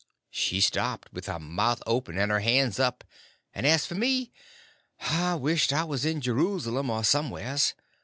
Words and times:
She 0.31 0.61
stopped, 0.61 1.13
with 1.13 1.27
her 1.27 1.37
mouth 1.37 1.83
open 1.85 2.17
and 2.17 2.31
her 2.31 2.39
hands 2.39 2.79
up; 2.79 3.03
and 3.53 3.67
as 3.67 3.85
for 3.85 3.93
me, 3.93 4.31
I 4.99 5.35
wished 5.35 5.71
I 5.71 5.83
was 5.83 6.05
in 6.05 6.21
Jeruslem 6.21 6.89
or 6.89 7.03
somewheres. 7.03 7.75